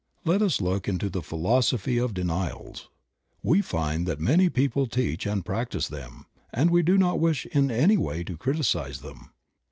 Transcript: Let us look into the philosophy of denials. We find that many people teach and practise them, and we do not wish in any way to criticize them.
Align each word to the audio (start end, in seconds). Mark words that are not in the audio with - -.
Let 0.25 0.41
us 0.41 0.59
look 0.61 0.87
into 0.89 1.11
the 1.11 1.21
philosophy 1.21 1.99
of 1.99 2.15
denials. 2.15 2.89
We 3.43 3.61
find 3.61 4.07
that 4.07 4.19
many 4.19 4.49
people 4.49 4.87
teach 4.87 5.27
and 5.27 5.45
practise 5.45 5.87
them, 5.89 6.25
and 6.51 6.71
we 6.71 6.81
do 6.81 6.97
not 6.97 7.19
wish 7.19 7.45
in 7.45 7.69
any 7.69 7.97
way 7.97 8.23
to 8.23 8.35
criticize 8.35 9.01
them. 9.01 9.29